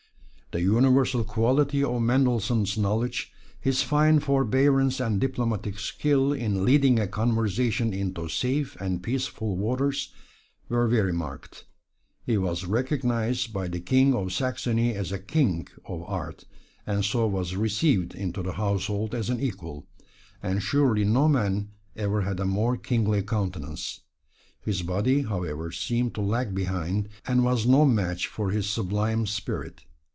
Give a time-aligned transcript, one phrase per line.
[0.53, 7.07] The universal quality of Mendelssohn's knowledge, his fine forbearance and diplomatic skill in leading a
[7.07, 10.11] conversation into safe and peaceful waters,
[10.67, 11.63] were very marked.
[12.25, 16.43] He was recognized by the King of Saxony as a king of art,
[16.85, 19.87] and so was received into the household as an equal;
[20.43, 24.01] and surely no man ever had a more kingly countenance.
[24.59, 29.83] His body, however, seemed to lag behind, and was no match for his sublime spirit.